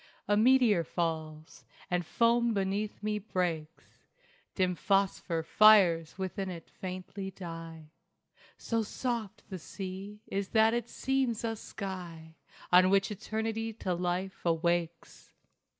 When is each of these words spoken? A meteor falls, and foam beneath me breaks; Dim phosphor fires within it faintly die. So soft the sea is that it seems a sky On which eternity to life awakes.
A 0.27 0.35
meteor 0.35 0.83
falls, 0.83 1.63
and 1.91 2.03
foam 2.03 2.55
beneath 2.55 3.03
me 3.03 3.19
breaks; 3.19 4.07
Dim 4.55 4.73
phosphor 4.73 5.43
fires 5.43 6.17
within 6.17 6.49
it 6.49 6.71
faintly 6.71 7.29
die. 7.29 7.91
So 8.57 8.81
soft 8.81 9.47
the 9.51 9.59
sea 9.59 10.19
is 10.25 10.47
that 10.57 10.73
it 10.73 10.89
seems 10.89 11.43
a 11.43 11.55
sky 11.55 12.33
On 12.71 12.89
which 12.89 13.11
eternity 13.11 13.73
to 13.73 13.93
life 13.93 14.43
awakes. 14.43 15.33